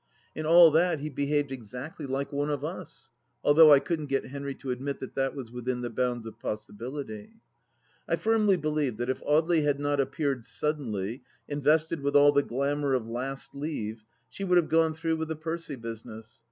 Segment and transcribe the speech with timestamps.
[0.33, 3.11] In all that he behaved exactly like one of us,
[3.43, 6.71] although I couldn't get Henry to admit that that was within the bounds of possi
[6.71, 7.33] bility.
[8.07, 12.41] I firmly believed that if Audely had not appeared sud denly, invested with all the
[12.41, 16.39] glamour of Last Leave, she would have gone through with the Percy business.